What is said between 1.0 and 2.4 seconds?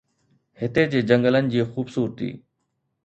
جنگلن جي خوبصورتي